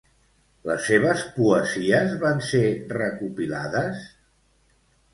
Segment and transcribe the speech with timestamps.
[0.69, 2.65] Les seves poesies van ser
[2.97, 4.05] recopilades?